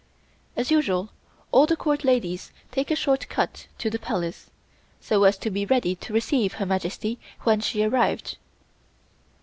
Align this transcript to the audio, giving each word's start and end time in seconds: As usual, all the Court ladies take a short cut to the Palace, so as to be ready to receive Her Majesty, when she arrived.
As 0.57 0.71
usual, 0.71 1.11
all 1.51 1.67
the 1.67 1.75
Court 1.75 2.03
ladies 2.03 2.51
take 2.71 2.89
a 2.89 2.95
short 2.95 3.29
cut 3.29 3.67
to 3.77 3.87
the 3.87 3.99
Palace, 3.99 4.49
so 4.99 5.25
as 5.25 5.37
to 5.37 5.51
be 5.51 5.63
ready 5.63 5.93
to 5.97 6.11
receive 6.11 6.53
Her 6.53 6.65
Majesty, 6.65 7.19
when 7.41 7.59
she 7.61 7.83
arrived. 7.83 8.37